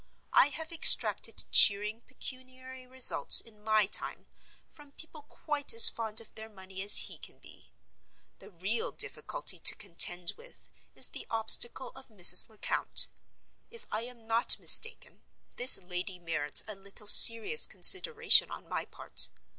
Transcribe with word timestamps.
I 0.33 0.47
have 0.47 0.71
extracted 0.73 1.43
cheering 1.51 2.01
pecuniary 2.01 2.87
results 2.87 3.39
in 3.39 3.63
my 3.63 3.85
time 3.85 4.25
from 4.67 4.93
people 4.93 5.21
quite 5.21 5.75
as 5.75 5.89
fond 5.89 6.19
of 6.19 6.33
their 6.33 6.49
money 6.49 6.81
as 6.81 7.05
he 7.05 7.19
can 7.19 7.37
be. 7.37 7.71
The 8.39 8.49
real 8.49 8.91
difficulty 8.91 9.59
to 9.59 9.75
contend 9.75 10.33
with 10.37 10.71
is 10.95 11.09
the 11.09 11.27
obstacle 11.29 11.89
of 11.89 12.07
Mrs. 12.07 12.49
Lecount. 12.49 13.09
If 13.69 13.85
I 13.91 14.01
am 14.05 14.25
not 14.25 14.57
mistaken, 14.59 15.21
this 15.57 15.77
lady 15.77 16.17
merits 16.17 16.63
a 16.67 16.73
little 16.73 17.05
serious 17.05 17.67
consideration 17.67 18.49
on 18.49 18.67
my 18.67 18.85
part. 18.85 19.29